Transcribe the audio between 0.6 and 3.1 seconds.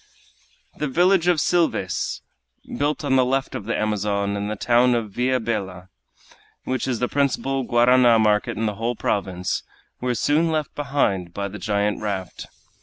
The village of Silves, built